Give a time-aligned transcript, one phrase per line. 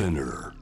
[0.00, 0.52] Spinner.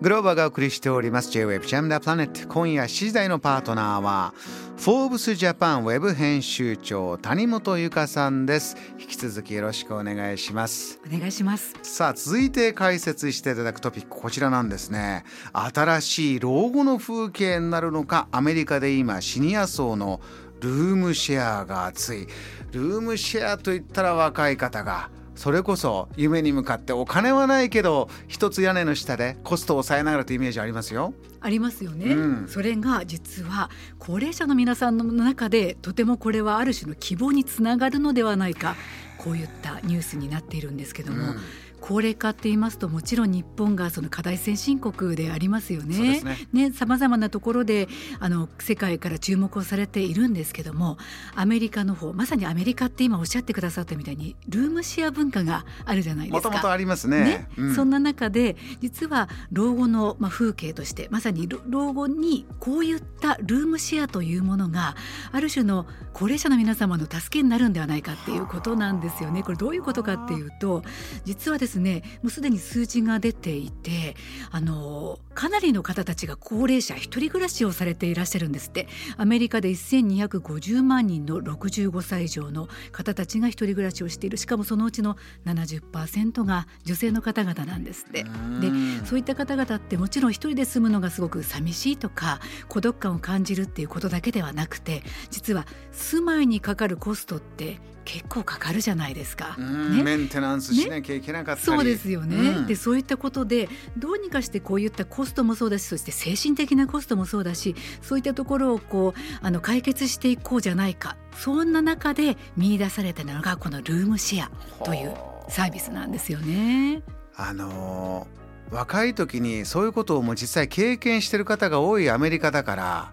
[0.00, 1.30] グローバーがお送りしております。
[1.30, 4.34] J-Web ジャムダプラネット今夜7時台のパートナーは
[4.78, 8.76] フォーブスジャパンウェブ編集長谷本由香さんです。
[8.98, 11.00] 引き続きよろしくお願いします。
[11.06, 11.76] お願いします。
[11.82, 15.22] さあ続いて解説していただくトピックこちらなんですね。
[15.52, 20.20] 新しい老後の風景になるのかアメリカで今シニア層の
[20.58, 22.26] ルームシェアが熱い。
[22.72, 31.14] ルームシェアといったら若い方がそれこそ夢に向かってお金はないけど一つ屋根の下でコストを抑えながらというイメージありますよ。
[31.40, 32.48] ありますよね、うん。
[32.48, 33.70] それが実は
[34.00, 38.74] 高齢者の皆さんの中でとてもこれはある種の希望につながるのではないか。
[39.16, 41.36] こういったニュースになっているんですけども、うん
[41.80, 46.24] 高齢化って言いますともちろん日本がその課題先進国でありますよねす。
[46.24, 47.88] ねね、さまざまなところで
[48.20, 50.98] あの世界から注目をされているんですけども
[51.34, 56.48] アメリカの方まさにアメリカって今おっしゃってくださったみたいにルームシェア文化があるじゃないですか。
[56.48, 57.20] もともとありますね。
[57.20, 64.96] ねうんそんな中で実は老後の、まあ、風景としてまさに老老後にこういったルームシェアというものが
[65.32, 69.42] ある種の高齢者の皆様の助けになるんではないかっていうことなんですよね。
[69.42, 70.82] これどういうことかっていうと
[71.24, 74.16] 実はですですねもうすでに数字が出ていて
[74.50, 78.88] あのかなりの方たちが高齢者一人暮らしをされていらっしゃるんですって。
[79.16, 84.36] アメリカで1250万人の65歳以上の方たちが一人暮らしをしている。
[84.36, 85.16] しかもそのうちの
[85.46, 88.24] 70%が女性の方々なんですって。
[88.24, 88.28] で
[88.66, 89.02] うん。
[89.04, 97.78] そういった方々ってもちろん一人で住むのがすごく寂しいとか孤独感を感じるっていうことだけではなくて実は住まいにかかるコストって
[98.08, 99.54] 結構かかるじゃないですか。
[99.58, 99.98] うん。
[99.98, 100.02] ね。
[100.02, 102.66] メンテナンスしなきゃいけなかったり、そうですよね、うん。
[102.66, 114.46] でそういったことでどうにかしてこういったコストもそうだしそして精神的なコストもそうだしそういったところをこうあの解決していこうじゃないかそんな中で見出されたのがこのルームシェ
[114.80, 115.14] アという
[115.48, 117.02] サービスなんですよね。
[117.36, 118.38] あのー
[118.70, 123.12] 若い時にそういうことをもう実際経験してる方が多いアメリカだから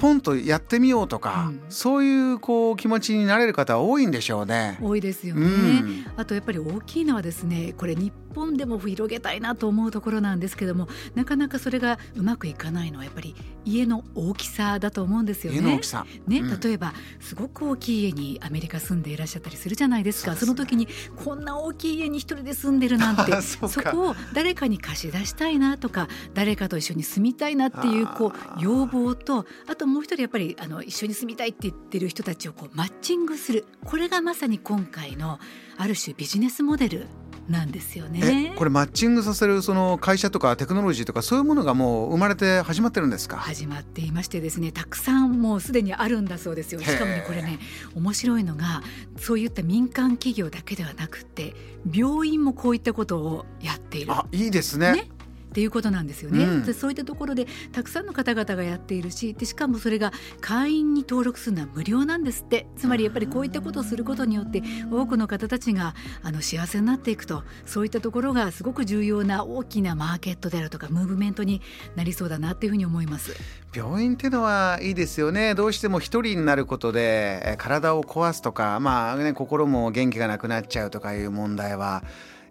[0.00, 1.62] ポンとやってみようとか、うん。
[1.68, 4.78] そういうこう気持ちになれる方は多いんでしょうね。
[4.80, 6.06] 多いですよね、うん。
[6.16, 13.34] あとやっぱり大きいのはですねこれ日本でも広げたいなと思うところなんですけどもなかなかそれがうまくいかないのはやっぱり
[13.64, 15.58] 家の大きさだと思うんですよね。
[15.58, 16.60] 家の大きさ、ね、うん。
[16.60, 20.34] 例えばすごく大きい家にアメリカ住んでいらっしゃったりするじゃないですか。
[20.34, 20.88] その時に
[21.22, 33.66] こんな大きい家に一人で住んでるなんて そこを誰かに貸し出したいなとか誰かと一緒に住みたいなっていうこう要望とあともう一人やっぱりあの一緒に住みたいって言ってる人たちをこうマッチングする。
[33.84, 35.38] これがまさに今回の
[35.76, 37.06] ある種ビジネスモデル
[37.48, 38.52] なんですよね。
[38.54, 38.56] え。
[38.56, 43.38] これマッチングさせるその会社とかテクノロジーとかそういうものがもう生まれて始まってるんですか？
[43.38, 46.80] 始まっていましてですねたくさんもうすでにあるんだそうですよ。
[46.80, 47.58] しかもねこれね
[47.96, 48.82] 面白いのが
[49.18, 51.54] そういった民間企業だけではなくて
[51.92, 54.12] 病院もこういったことをやっている。
[54.12, 54.92] あいいですね。
[54.92, 55.08] ね
[55.50, 56.64] っていうことなんですよね、うん。
[56.64, 62.66] でそういったところでたくさんの方々がやっているしでしかもそれが会員に登録するのは無料なんですって。
[62.76, 67.42] つまりやっぱりこういったことをすることによって多くの方たちがあの幸せになっていくと。
[67.66, 71.60] そういったところがすごく重要な大きなマーケットであるとかムーブメントに
[71.96, 73.34] なりそうだなっていうふうに思います。
[73.74, 75.54] 病院っていうのはいいですよね。
[75.54, 82.02] どうしても一人になることでえー体を壊すとかまあね心も元気がなくなっちゃうとかいう問題は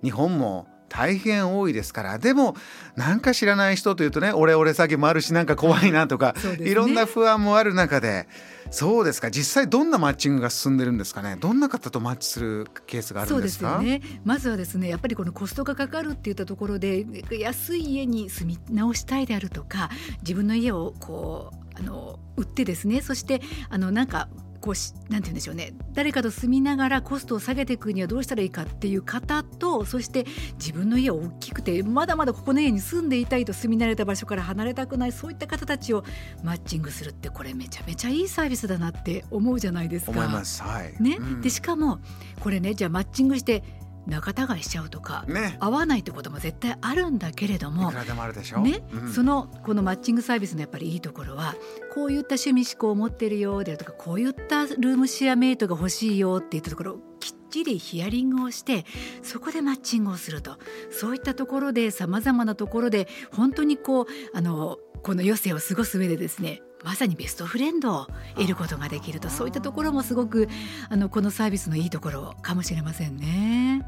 [0.03, 2.19] 日本も大変多いですから。
[2.19, 2.55] でも
[2.95, 6.69] なんか知らない人というとねオレオレ詐欺もあるしなんか怖いなとか、ね。
[6.69, 8.27] いろんな不安もある中で
[8.71, 9.31] そうですか。
[9.31, 11.37] 実際どんなマッチングが進んでるんですかね。
[11.39, 13.79] どんな方とマッチするケースがあるそうでんですか？
[13.79, 14.01] すよね。
[14.25, 19.89] まずはですねやっぱりこのコストがかかるっていったところで安い家に住み直したいであるとか
[20.21, 23.01] 自分の家をこうあの売ってですね。
[23.01, 24.27] そしてあのなんか
[24.61, 25.73] こうしなんて言うんでしょうね。
[25.93, 30.25] 誰かと住みながらコストを下げていくにはどうしたらいいかっていう方とそして
[30.57, 36.03] 自分の家を大きくてまだまだここの家に住んでいたいと住み慣れた場所から離れたくないそういった方たちを
[36.43, 40.11] マッチングするってこれめちゃめちゃいいサービスだなって思うじゃないですか。
[40.11, 40.61] 思います。
[40.61, 40.95] はい。
[41.01, 41.17] ね。
[41.19, 41.99] うんでしかも
[42.39, 43.63] これねじゃあマッチングして
[44.09, 45.57] 仲違いしちゃうとかね。
[45.59, 48.59] 合わないってことも絶対あるんだけれどいもくらでもあるでしょ？
[48.59, 49.13] ね、うん。
[49.13, 51.55] そのこのマッチングサービスのやっぱりいいところは
[51.93, 58.85] こういった趣味思考を持ってるよであるとかこういったルームシェアメイトが欲しいよっていったところをきっちりヒアリングをして
[59.21, 60.57] そこでマッチングをすると。
[60.91, 69.29] そういったところでさまざまなところで本当にこうあのこの余生を過ごす上でですねまさにベストフレンドを得ることができると。
[69.29, 70.47] そういったところもすごく
[70.89, 73.85] あのこのサービスのいいところかもしれませんね。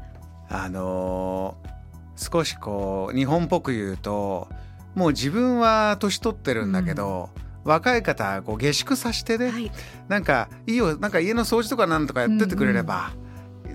[0.54, 1.72] あのー
[2.14, 4.48] 少しこう日本っぽく言うと
[4.94, 7.30] もう自分は年取ってるんだけど、
[7.64, 9.72] 若い方こう下宿させてね、はい、
[10.06, 13.12] なんかいいよなんか家の掃除とかなんとかやっててくれれば、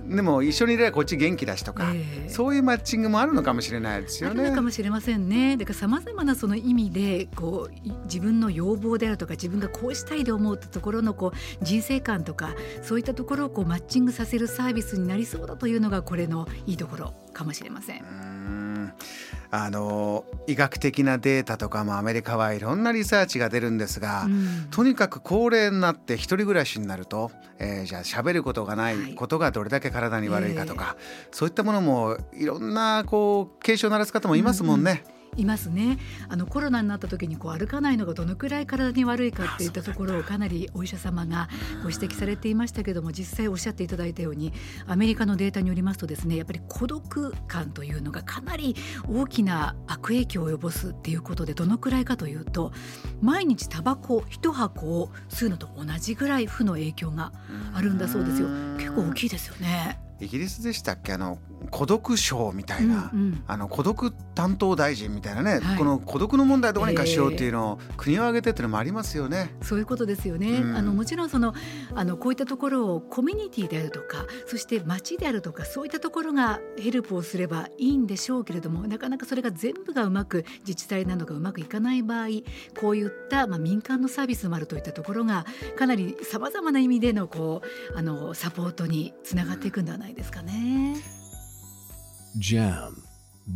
[0.07, 4.61] でも一緒にいればこっち元気だしとか、ええそういうマッチングもあるのかもしれないですよねあるのか。
[4.61, 5.57] もしれませんね。
[5.57, 18.03] だからさまざまなその意味でこうい自分の要望であるとか自分がこうしたいと思ったところのこう人生観とかそういったところをこうマッチングさせるサービスになりそうだというのがこれのいいところかもしれませんう。
[18.03, 18.93] ーん
[19.49, 24.67] あの医学的なデータとかもアメリカはいろんなリサーチが出るんですが、うん。
[24.71, 29.11] とにかく高齢になって一人暮らしになると、えーじゃあ喋ることがなはい。
[29.11, 30.95] いことがどれだけ体に悪いかとか、
[31.31, 35.03] そういったものもいろんなこう警鐘を鳴らす方もいますもんね。
[35.35, 35.97] いますね
[36.29, 41.47] あのコロナになった時にこう歩かないのがどのくらい体に悪いかっていったところをかなりお医者様が
[41.83, 44.53] ご指摘されていましたけども実際おっしゃっていただいたように
[44.87, 48.75] アメリカのデータによりますとですねやっぱり孤独感というのがかなり
[49.07, 52.71] 大きな悪影響を及ぼすっていうことでどのくらいかというと
[53.21, 57.31] 毎日タバコ一箱を吸うのと同じぐらい負の影響が
[57.73, 58.47] あるんだそうですよ
[58.77, 60.06] 結構大きいですよね。
[60.19, 61.13] イギリスでしたっけ？
[61.13, 63.43] あの孤独症みたいな、うんうん。
[63.47, 65.77] あの孤独担当大臣みたいなね、はい。
[65.77, 69.55] この孤独の問題どうにかしようっていうのを国を挙げてっていうのもありますよね。
[69.61, 70.57] そういうことですよね。
[70.57, 70.75] うん。
[70.75, 71.53] あのもちろんその
[71.93, 82.27] あのこういったところをコミュニティであるとか、そして町であるとかそういったところがヘルプをすればいいんでしょうけれども、なかなかそれが全部がうまく自治体などがうまくいかない場合、
[82.79, 85.45] こういったまあ民間のサービスもあるといったところが
[85.77, 87.61] かなりさまざまな意味でのこ
[87.93, 90.96] うあのサポートにつながっていくんではないですかね。
[92.38, 92.94] Jam,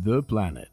[0.03, 0.67] the planet.